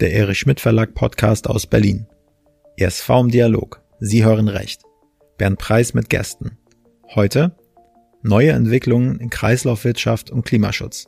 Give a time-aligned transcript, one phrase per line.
[0.00, 2.06] der Erich Schmidt Verlag Podcast aus Berlin.
[2.76, 3.80] ESV im Dialog.
[3.98, 4.82] Sie hören recht.
[5.38, 6.58] Bernd Preis mit Gästen.
[7.14, 7.56] Heute
[8.22, 11.06] neue Entwicklungen in Kreislaufwirtschaft und Klimaschutz.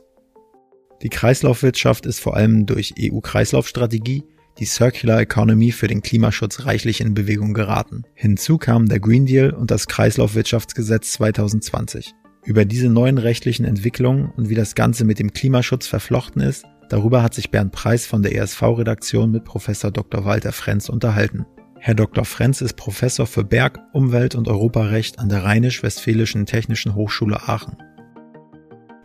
[1.03, 4.23] Die Kreislaufwirtschaft ist vor allem durch EU-Kreislaufstrategie,
[4.57, 8.03] die Circular Economy für den Klimaschutz reichlich in Bewegung geraten.
[8.15, 12.15] Hinzu kamen der Green Deal und das Kreislaufwirtschaftsgesetz 2020.
[12.43, 17.23] Über diese neuen rechtlichen Entwicklungen und wie das Ganze mit dem Klimaschutz verflochten ist, darüber
[17.23, 20.25] hat sich Bernd Preis von der ESV-Redaktion mit Professor Dr.
[20.25, 21.45] Walter Frenz unterhalten.
[21.79, 22.25] Herr Dr.
[22.25, 27.77] Frenz ist Professor für Berg-, Umwelt- und Europarecht an der Rheinisch-Westfälischen Technischen Hochschule Aachen.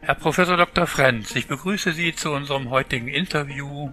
[0.00, 0.86] Herr Professor Dr.
[0.86, 3.90] Frenz, ich begrüße Sie zu unserem heutigen Interview.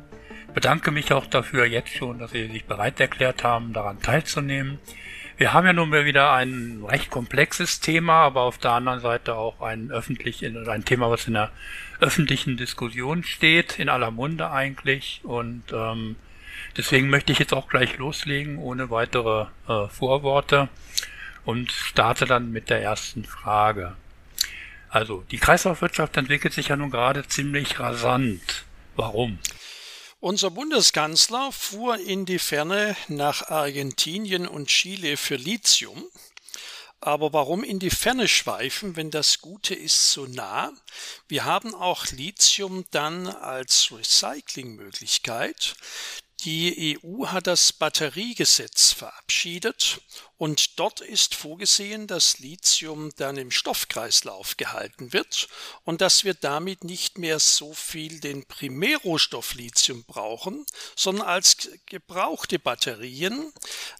[0.53, 4.79] Bedanke mich auch dafür jetzt schon, dass Sie sich bereit erklärt haben, daran teilzunehmen.
[5.41, 9.33] Wir haben ja nun mal wieder ein recht komplexes Thema, aber auf der anderen Seite
[9.33, 11.49] auch ein öffentlich, ein Thema, was in der
[11.99, 15.21] öffentlichen Diskussion steht, in aller Munde eigentlich.
[15.23, 16.15] Und ähm,
[16.77, 20.69] deswegen möchte ich jetzt auch gleich loslegen, ohne weitere äh, Vorworte
[21.43, 23.95] und starte dann mit der ersten Frage.
[24.89, 28.63] Also, die Kreislaufwirtschaft entwickelt sich ja nun gerade ziemlich rasant.
[28.95, 29.39] Warum?
[30.23, 36.05] Unser Bundeskanzler fuhr in die Ferne nach Argentinien und Chile für Lithium.
[36.99, 40.71] Aber warum in die Ferne schweifen, wenn das Gute ist so nah?
[41.27, 45.73] Wir haben auch Lithium dann als Recyclingmöglichkeit.
[46.43, 50.01] Die EU hat das Batteriegesetz verabschiedet
[50.41, 55.47] und dort ist vorgesehen, dass Lithium dann im Stoffkreislauf gehalten wird
[55.83, 62.57] und dass wir damit nicht mehr so viel den Primärrohstoff Lithium brauchen, sondern als gebrauchte
[62.57, 63.53] Batterien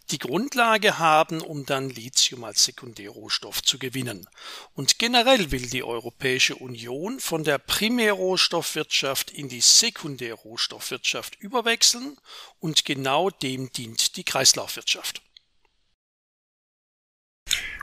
[0.10, 4.28] die Grundlage haben, um dann Lithium als Sekundärrohstoff zu gewinnen.
[4.74, 12.18] Und generell will die Europäische Union von der Primärrohstoffwirtschaft in die Sekundärrohstoffwirtschaft überwechseln
[12.60, 15.22] und genau dem dient die Kreislaufwirtschaft.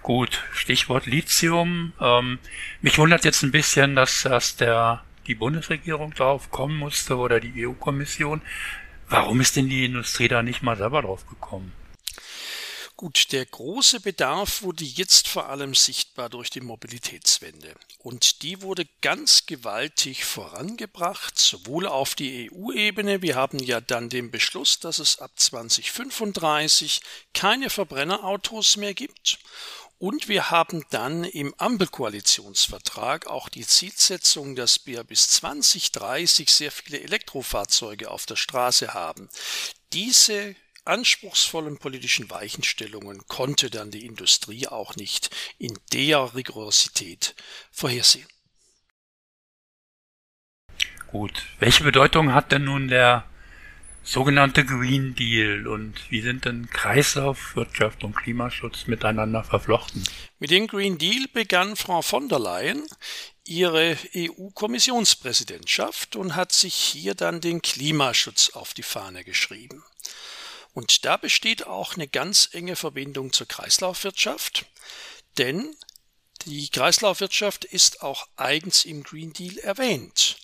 [0.03, 1.93] Gut, Stichwort Lithium.
[2.01, 2.39] Ähm,
[2.81, 7.67] mich wundert jetzt ein bisschen, dass erst der, die Bundesregierung drauf kommen musste oder die
[7.67, 8.41] EU-Kommission.
[9.09, 11.73] Warum ist denn die Industrie da nicht mal selber drauf gekommen?
[12.99, 17.77] Gut, der große Bedarf wurde jetzt vor allem sichtbar durch die Mobilitätswende.
[17.99, 23.23] Und die wurde ganz gewaltig vorangebracht, sowohl auf die EU-Ebene.
[23.23, 27.01] Wir haben ja dann den Beschluss, dass es ab 2035
[27.33, 29.39] keine Verbrennerautos mehr gibt.
[29.99, 37.01] Und wir haben dann im Ampelkoalitionsvertrag auch die Zielsetzung, dass wir bis 2030 sehr viele
[37.01, 39.29] Elektrofahrzeuge auf der Straße haben.
[39.93, 40.57] Diese
[40.89, 47.35] anspruchsvollen politischen Weichenstellungen konnte dann die Industrie auch nicht in der Rigorosität
[47.71, 48.27] vorhersehen.
[51.09, 53.25] Gut, welche Bedeutung hat denn nun der
[54.03, 60.05] sogenannte Green Deal und wie sind denn Kreislauf, Wirtschaft und Klimaschutz miteinander verflochten?
[60.39, 62.87] Mit dem Green Deal begann Frau von der Leyen
[63.45, 69.83] ihre EU-Kommissionspräsidentschaft und hat sich hier dann den Klimaschutz auf die Fahne geschrieben.
[70.79, 74.65] Und da besteht auch eine ganz enge Verbindung zur Kreislaufwirtschaft,
[75.37, 75.75] denn
[76.47, 80.39] die Kreislaufwirtschaft ist auch eigens im Green Deal erwähnt.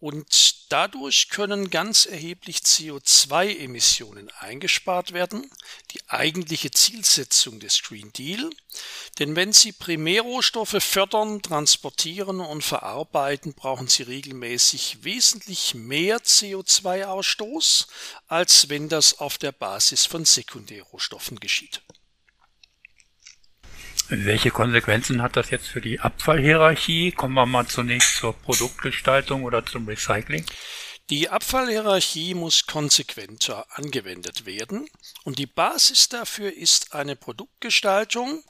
[0.00, 5.50] Und dadurch können ganz erheblich CO2-Emissionen eingespart werden,
[5.90, 8.48] die eigentliche Zielsetzung des Green Deal.
[9.18, 17.88] Denn wenn Sie Primärrohstoffe fördern, transportieren und verarbeiten, brauchen Sie regelmäßig wesentlich mehr CO2-Ausstoß,
[18.28, 21.82] als wenn das auf der Basis von Sekundärrohstoffen geschieht.
[24.10, 27.12] Welche Konsequenzen hat das jetzt für die Abfallhierarchie?
[27.12, 30.46] Kommen wir mal zunächst zur Produktgestaltung oder zum Recycling.
[31.10, 34.88] Die Abfallhierarchie muss konsequenter angewendet werden
[35.24, 38.42] und die Basis dafür ist eine Produktgestaltung,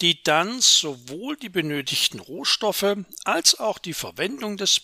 [0.00, 4.80] die dann sowohl die benötigten Rohstoffe als auch die Verwendung des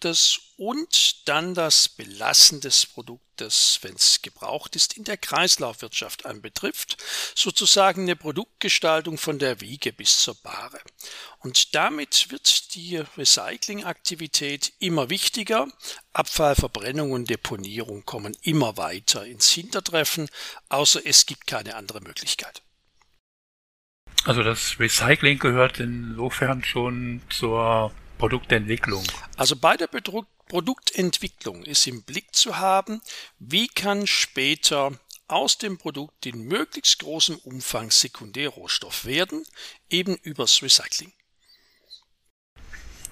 [0.00, 6.96] Produktes und dann das Belassen des Produktes, wenn es gebraucht ist, in der Kreislaufwirtschaft anbetrifft,
[7.34, 10.80] sozusagen eine Produktgestaltung von der Wiege bis zur Bahre.
[11.40, 15.68] Und damit wird die Recyclingaktivität immer wichtiger.
[16.14, 20.30] Abfallverbrennung und Deponierung kommen immer weiter ins Hintertreffen,
[20.70, 22.62] außer es gibt keine andere Möglichkeit.
[24.24, 29.02] Also das Recycling gehört insofern schon zur Produktentwicklung.
[29.36, 33.00] Also bei der Bedruck Produktentwicklung ist im Blick zu haben,
[33.38, 34.92] wie kann später
[35.26, 39.44] aus dem Produkt in möglichst großem Umfang Sekundärrohstoff werden,
[39.88, 41.12] eben übers Recycling.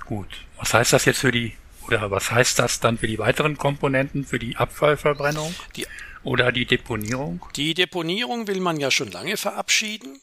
[0.05, 0.29] Gut.
[0.57, 1.57] Was heißt das jetzt für die
[1.87, 5.87] Oder was heißt das dann für die weiteren Komponenten, für die Abfallverbrennung die,
[6.23, 7.47] oder die Deponierung?
[7.57, 10.21] Die Deponierung will man ja schon lange verabschieden.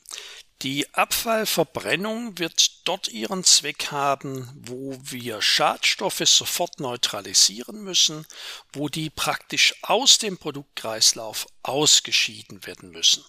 [0.61, 8.25] Die Abfallverbrennung wird dort ihren Zweck haben, wo wir Schadstoffe sofort neutralisieren müssen,
[8.71, 13.23] wo die praktisch aus dem Produktkreislauf ausgeschieden werden müssen.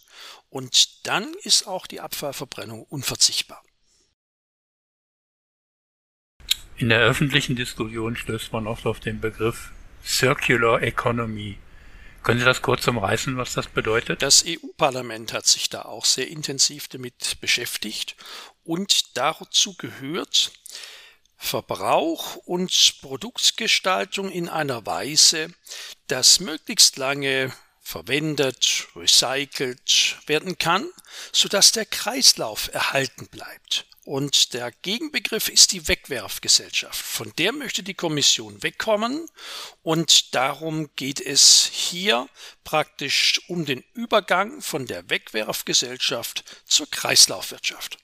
[0.50, 3.62] Und dann ist auch die Abfallverbrennung unverzichtbar.
[6.76, 9.72] In der öffentlichen Diskussion stößt man oft auf den Begriff
[10.05, 11.58] Circular Economy.
[12.26, 14.20] Können Sie das kurz umreißen, was das bedeutet?
[14.20, 18.17] Das EU-Parlament hat sich da auch sehr intensiv damit beschäftigt
[18.64, 20.50] und dazu gehört
[21.37, 25.55] Verbrauch und Produktgestaltung in einer Weise,
[26.08, 30.90] dass möglichst lange verwendet, recycelt werden kann,
[31.31, 33.87] sodass der Kreislauf erhalten bleibt.
[34.06, 36.94] Und der Gegenbegriff ist die Wegwerfgesellschaft.
[36.94, 39.26] Von der möchte die Kommission wegkommen.
[39.82, 42.29] Und darum geht es hier
[42.62, 47.99] praktisch um den Übergang von der Wegwerfgesellschaft zur Kreislaufwirtschaft.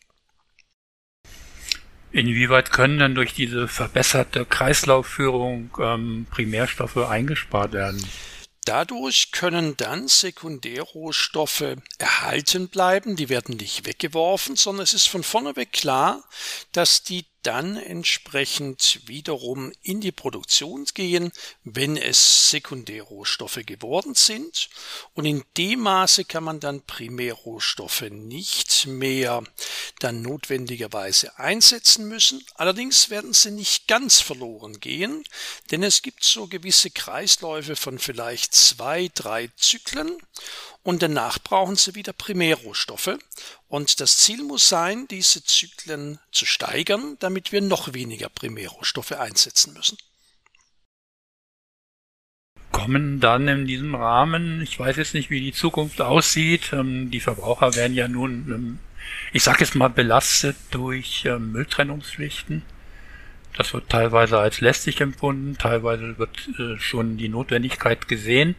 [2.10, 8.04] Inwieweit können denn durch diese verbesserte Kreislaufführung ähm, Primärstoffe eingespart werden?
[8.64, 15.56] Dadurch können dann Sekundärrohstoffe erhalten bleiben, die werden nicht weggeworfen, sondern es ist von vorne
[15.56, 16.23] weg klar,
[16.70, 21.32] dass die dann entsprechend wiederum in die Produktion gehen,
[21.64, 24.68] wenn es Sekundärrohstoffe geworden sind.
[25.14, 29.42] Und in dem Maße kann man dann Primärrohstoffe nicht mehr
[29.98, 32.44] dann notwendigerweise einsetzen müssen.
[32.54, 35.24] Allerdings werden sie nicht ganz verloren gehen,
[35.70, 40.18] denn es gibt so gewisse Kreisläufe von vielleicht zwei, drei Zyklen
[40.82, 43.19] und danach brauchen sie wieder Primärrohstoffe.
[43.69, 49.75] Und das Ziel muss sein, diese Zyklen zu steigern, damit wir noch weniger Primärrohstoffe einsetzen
[49.75, 49.96] müssen.
[52.73, 57.20] Kommen dann in diesem Rahmen, ich weiß jetzt nicht, wie die Zukunft aussieht, ähm, die
[57.20, 58.78] Verbraucher werden ja nun, ähm,
[59.32, 62.62] ich sage jetzt mal, belastet durch ähm, Mülltrennungspflichten.
[63.56, 68.54] Das wird teilweise als lästig empfunden, teilweise wird äh, schon die Notwendigkeit gesehen.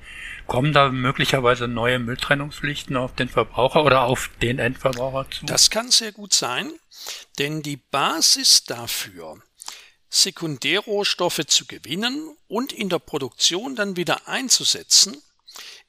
[0.46, 5.46] Kommen da möglicherweise neue Mülltrennungspflichten auf den Verbraucher oder auf den Endverbraucher zu?
[5.46, 6.72] Das kann sehr gut sein,
[7.40, 9.42] denn die Basis dafür,
[10.10, 15.18] Sekundärrohstoffe zu gewinnen und in der Produktion dann wieder einzusetzen,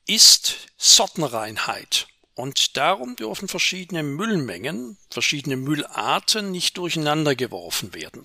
[0.07, 2.07] ist Sortenreinheit.
[2.37, 8.23] Und darum dürfen verschiedene Müllmengen, verschiedene Müllarten nicht durcheinander geworfen werden.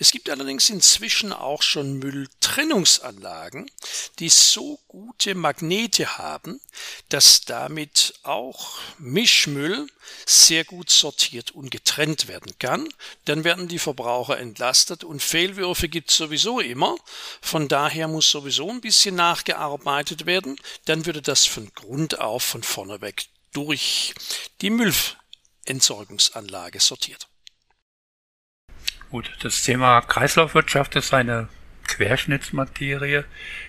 [0.00, 3.70] Es gibt allerdings inzwischen auch schon Mülltrennungsanlagen,
[4.18, 6.60] die so gute Magnete haben,
[7.08, 9.86] dass damit auch Mischmüll
[10.26, 12.88] sehr gut sortiert und getrennt werden kann.
[13.26, 16.96] Dann werden die Verbraucher entlastet und Fehlwürfe gibt es sowieso immer.
[17.40, 20.56] Von daher muss sowieso ein bisschen nachgearbeitet werden.
[20.86, 24.14] Dann würde das von Grund auf von vorne weg durch
[24.60, 27.28] die Müllentsorgungsanlage sortiert.
[29.10, 31.48] Gut, das Thema Kreislaufwirtschaft ist eine
[31.86, 33.24] Querschnittsmaterie.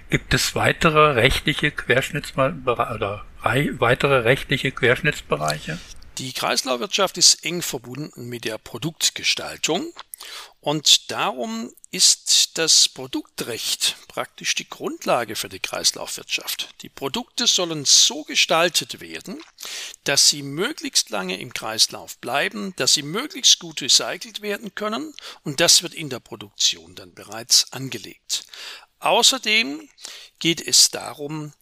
[0.09, 5.77] Gibt es weitere rechtliche Querschnittsbereiche oder weitere rechtliche Querschnittsbereiche?
[6.17, 9.91] Die Kreislaufwirtschaft ist eng verbunden mit der Produktgestaltung
[10.59, 16.69] und darum ist das Produktrecht praktisch die Grundlage für die Kreislaufwirtschaft.
[16.81, 19.43] Die Produkte sollen so gestaltet werden,
[20.03, 25.13] dass sie möglichst lange im Kreislauf bleiben, dass sie möglichst gut recycelt werden können
[25.43, 28.43] und das wird in der Produktion dann bereits angelegt.
[28.99, 29.89] Außerdem
[30.39, 31.53] geht es darum,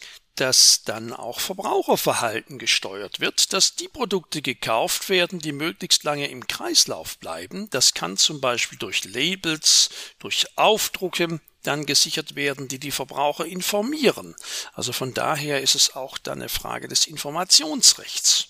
[0.41, 6.47] dass dann auch Verbraucherverhalten gesteuert wird, dass die Produkte gekauft werden, die möglichst lange im
[6.47, 7.69] Kreislauf bleiben.
[7.69, 14.35] Das kann zum Beispiel durch Labels, durch Aufdrucke dann gesichert werden, die die Verbraucher informieren.
[14.73, 18.47] Also von daher ist es auch dann eine Frage des Informationsrechts.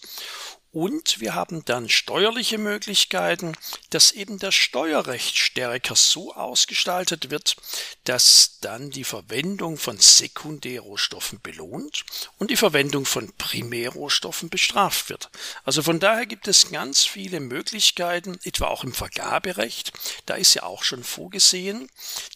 [0.74, 3.58] Und wir haben dann steuerliche Möglichkeiten,
[3.90, 7.58] dass eben das Steuerrecht stärker so ausgestaltet wird,
[8.06, 12.06] dass dann die Verwendung von Sekundärrohstoffen belohnt
[12.38, 15.30] und die Verwendung von Primärrohstoffen bestraft wird.
[15.66, 19.92] Also von daher gibt es ganz viele Möglichkeiten, etwa auch im Vergaberecht.
[20.26, 21.90] Da ist ja auch schon vorgesehen,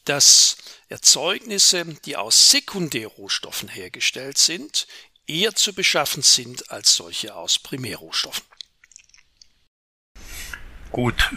[0.04, 0.58] dass
[0.90, 4.88] Erzeugnisse, die aus Sekundärrohstoffen hergestellt sind,
[5.28, 8.44] eher zu beschaffen sind als solche aus Primärrohstoffen.
[10.92, 11.32] Gut,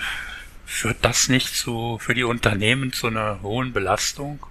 [0.66, 4.47] führt das nicht zu, für die Unternehmen zu einer hohen Belastung?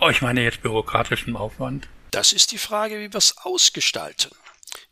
[0.00, 1.88] Oh, ich meine jetzt bürokratischen Aufwand.
[2.10, 4.30] Das ist die Frage, wie wir es ausgestalten.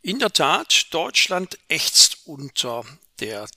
[0.01, 2.85] In der Tat, Deutschland ächzt unter
[3.19, 3.47] der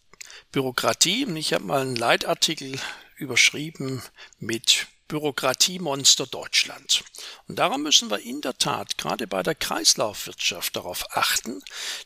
[0.52, 1.26] Bürokratie.
[1.37, 2.78] Ich habe mal einen Leitartikel
[3.16, 4.02] überschrieben
[4.38, 7.04] mit Bürokratiemonster Deutschland.
[7.48, 11.62] Und darum müssen wir in der Tat gerade bei der Kreislaufwirtschaft darauf achten,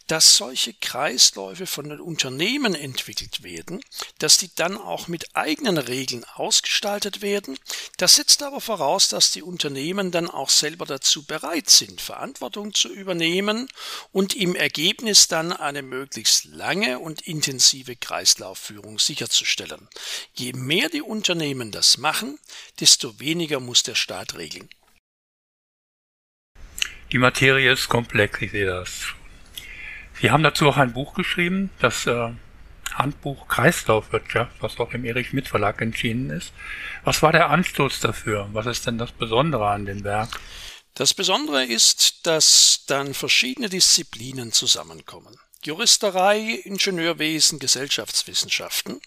[0.07, 3.81] dass solche Kreisläufe von den Unternehmen entwickelt werden,
[4.19, 7.59] dass die dann auch mit eigenen Regeln ausgestaltet werden.
[8.01, 12.89] Das setzt aber voraus, dass die Unternehmen dann auch selber dazu bereit sind, Verantwortung zu
[12.89, 13.69] übernehmen
[14.11, 19.87] und im Ergebnis dann eine möglichst lange und intensive Kreislaufführung sicherzustellen.
[20.33, 22.39] Je mehr die Unternehmen das machen,
[22.81, 24.71] desto weniger muss der Staat regeln.
[27.13, 29.09] Die Materie ist komplex, ich sehe das.
[30.23, 32.33] Sie haben dazu auch ein Buch geschrieben, das äh,
[32.95, 36.53] Handbuch Kreislaufwirtschaft, was auch im Erich Schmidt Verlag entschieden ist.
[37.05, 38.49] Was war der Anstoß dafür?
[38.53, 40.41] Was ist denn das Besondere an dem Werk?
[40.95, 45.37] Das Besondere ist, dass dann verschiedene Disziplinen zusammenkommen.
[45.63, 49.01] Juristerei, Ingenieurwesen, Gesellschaftswissenschaften.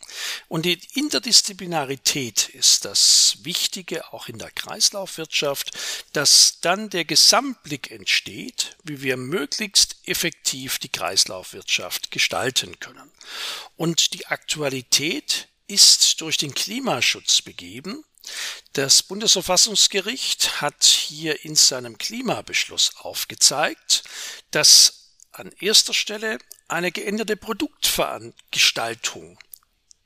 [0.48, 5.72] Und die Interdisziplinarität ist das Wichtige auch in der Kreislaufwirtschaft,
[6.14, 13.12] dass dann der Gesamtblick entsteht, wie wir möglichst effektiv die Kreislaufwirtschaft gestalten können.
[13.76, 18.06] Und die Aktualität ist durch den Klimaschutz begeben.
[18.74, 24.04] Das Bundesverfassungsgericht hat hier in seinem Klimabeschluss aufgezeigt,
[24.52, 25.03] dass
[25.34, 26.38] an erster Stelle
[26.68, 29.40] eine geänderte Produktgestaltung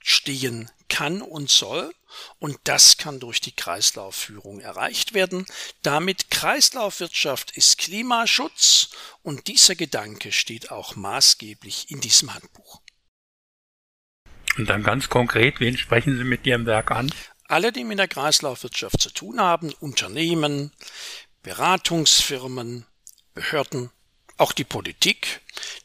[0.02, 1.94] stehen kann und soll.
[2.40, 5.46] Und das kann durch die Kreislaufführung erreicht werden.
[5.84, 8.90] Damit Kreislaufwirtschaft ist Klimaschutz
[9.22, 12.82] und dieser Gedanke steht auch maßgeblich in diesem Handbuch.
[14.58, 17.14] Und dann ganz konkret, wen sprechen Sie mit Ihrem Werk an?
[17.48, 20.72] Alle, die mit der Kreislaufwirtschaft zu tun haben, Unternehmen,
[21.44, 22.86] Beratungsfirmen,
[23.34, 23.92] Behörden,
[24.38, 25.42] auch die Politik,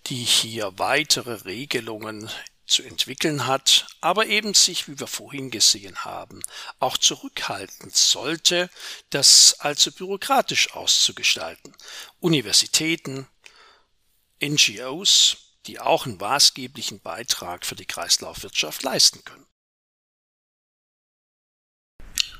[0.06, 2.30] die hier weitere Regelungen
[2.66, 6.42] zu entwickeln hat, aber eben sich, wie wir vorhin gesehen haben,
[6.78, 8.70] auch zurückhalten sollte,
[9.10, 11.74] das allzu bürokratisch auszugestalten.
[12.20, 13.26] Universitäten,
[14.42, 19.46] NGOs, die auch einen maßgeblichen Beitrag für die Kreislaufwirtschaft leisten können.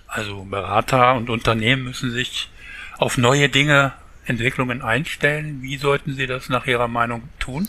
[0.06, 2.50] Also Berater und Unternehmen müssen sich
[2.98, 3.94] auf neue Dinge
[4.26, 5.62] Entwicklungen einstellen.
[5.62, 7.68] Wie sollten Sie das nach Ihrer Meinung tun?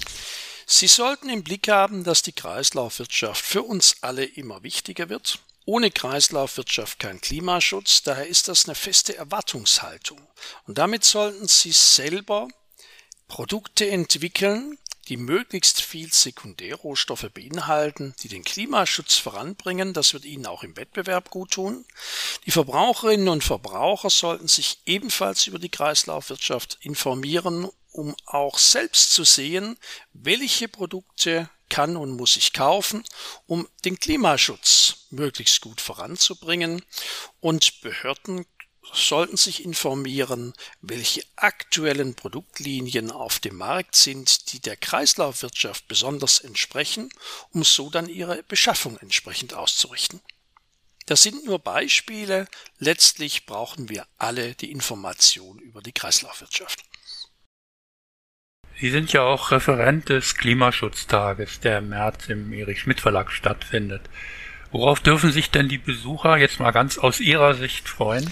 [0.65, 5.39] Sie sollten im Blick haben, dass die Kreislaufwirtschaft für uns alle immer wichtiger wird.
[5.65, 10.19] Ohne Kreislaufwirtschaft kein Klimaschutz, daher ist das eine feste Erwartungshaltung.
[10.67, 12.47] Und damit sollten Sie selber
[13.27, 19.93] Produkte entwickeln, die möglichst viel Sekundärrohstoffe beinhalten, die den Klimaschutz voranbringen.
[19.93, 21.85] Das wird ihnen auch im Wettbewerb gut tun.
[22.45, 29.23] Die Verbraucherinnen und Verbraucher sollten sich ebenfalls über die Kreislaufwirtschaft informieren, um auch selbst zu
[29.23, 29.77] sehen,
[30.13, 33.03] welche Produkte kann und muss ich kaufen,
[33.47, 36.83] um den Klimaschutz möglichst gut voranzubringen.
[37.39, 38.45] Und Behörden
[38.91, 47.09] sollten sich informieren, welche aktuellen Produktlinien auf dem Markt sind, die der Kreislaufwirtschaft besonders entsprechen,
[47.51, 50.21] um so dann ihre Beschaffung entsprechend auszurichten.
[51.05, 52.47] Das sind nur Beispiele,
[52.79, 56.83] letztlich brauchen wir alle die Information über die Kreislaufwirtschaft.
[58.79, 64.09] Sie sind ja auch Referent des Klimaschutztages, der im März im Erich Schmidt Verlag stattfindet.
[64.71, 68.31] Worauf dürfen sich denn die Besucher jetzt mal ganz aus Ihrer Sicht freuen?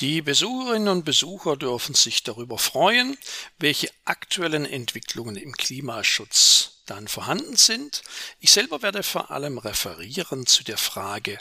[0.00, 3.16] Die Besucherinnen und Besucher dürfen sich darüber freuen,
[3.58, 8.02] welche aktuellen Entwicklungen im Klimaschutz dann vorhanden sind.
[8.38, 11.38] Ich selber werde vor allem referieren zu der Frage,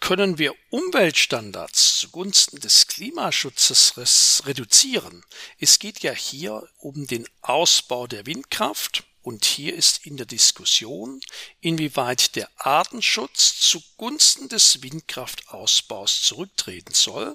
[0.00, 5.24] können wir Umweltstandards zugunsten des Klimaschutzes reduzieren?
[5.60, 11.20] Es geht ja hier um den Ausbau der Windkraft und hier ist in der Diskussion,
[11.60, 17.34] inwieweit der Artenschutz zugunsten des Windkraftausbaus zurücktreten soll.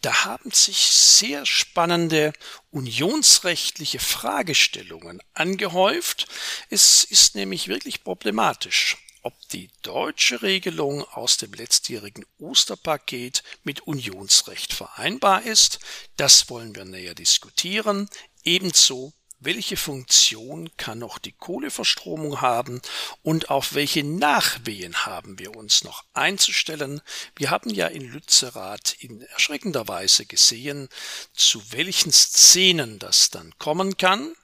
[0.00, 2.32] Da haben sich sehr spannende
[2.72, 6.26] unionsrechtliche Fragestellungen angehäuft.
[6.70, 14.72] Es ist nämlich wirklich problematisch ob die deutsche Regelung aus dem letztjährigen Osterpaket mit Unionsrecht
[14.72, 15.80] vereinbar ist.
[16.16, 18.08] Das wollen wir näher diskutieren.
[18.44, 22.80] Ebenso welche Funktion kann noch die Kohleverstromung haben
[23.22, 27.00] und auf welche Nachwehen haben wir uns noch einzustellen.
[27.36, 30.88] Wir haben ja in Lützerath in erschreckender Weise gesehen,
[31.34, 34.34] zu welchen Szenen das dann kommen kann.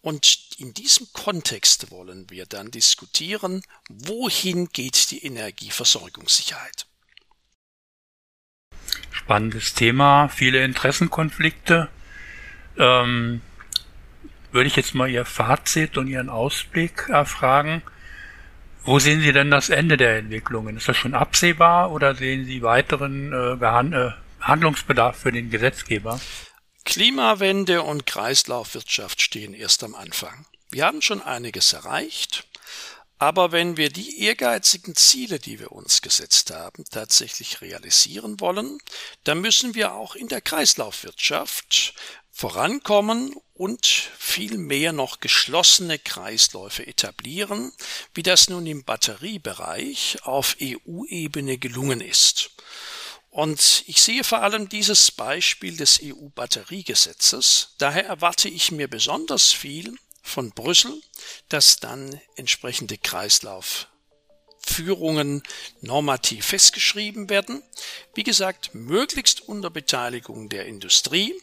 [0.00, 6.86] Und in diesem Kontext wollen wir dann diskutieren, wohin geht die Energieversorgungssicherheit.
[9.10, 11.88] Spannendes Thema, viele Interessenkonflikte.
[12.78, 13.40] Ähm
[14.54, 17.82] würde ich jetzt mal Ihr Fazit und Ihren Ausblick erfragen.
[18.84, 20.76] Wo sehen Sie denn das Ende der Entwicklungen?
[20.76, 26.20] Ist das schon absehbar oder sehen Sie weiteren äh, äh, Handlungsbedarf für den Gesetzgeber?
[26.84, 30.46] Klimawende und Kreislaufwirtschaft stehen erst am Anfang.
[30.70, 32.46] Wir haben schon einiges erreicht,
[33.18, 38.78] aber wenn wir die ehrgeizigen Ziele, die wir uns gesetzt haben, tatsächlich realisieren wollen,
[39.24, 41.94] dann müssen wir auch in der Kreislaufwirtschaft
[42.34, 47.72] vorankommen und viel mehr noch geschlossene Kreisläufe etablieren,
[48.12, 52.50] wie das nun im Batteriebereich auf EU-Ebene gelungen ist.
[53.30, 57.74] Und ich sehe vor allem dieses Beispiel des EU-Batteriegesetzes.
[57.78, 61.00] Daher erwarte ich mir besonders viel von Brüssel,
[61.48, 63.88] dass dann entsprechende Kreislauf
[64.64, 65.42] Führungen
[65.80, 67.62] normativ festgeschrieben werden.
[68.14, 71.34] Wie gesagt, möglichst unter Beteiligung der Industrie,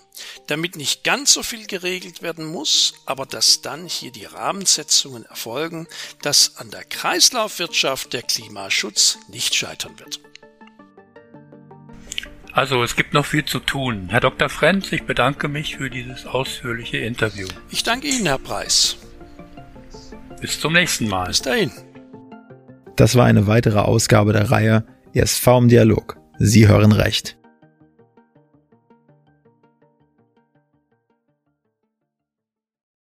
[0.47, 5.87] damit nicht ganz so viel geregelt werden muss, aber dass dann hier die Rahmensetzungen erfolgen,
[6.21, 10.19] dass an der Kreislaufwirtschaft der Klimaschutz nicht scheitern wird.
[12.53, 14.09] Also es gibt noch viel zu tun.
[14.09, 14.49] Herr Dr.
[14.49, 17.47] Frenz, ich bedanke mich für dieses ausführliche Interview.
[17.69, 18.97] Ich danke Ihnen, Herr Preis.
[20.41, 21.27] Bis zum nächsten Mal.
[21.27, 21.71] Bis dahin.
[22.95, 24.83] Das war eine weitere Ausgabe der Reihe
[25.13, 26.17] ESV im Dialog.
[26.37, 27.37] Sie hören recht.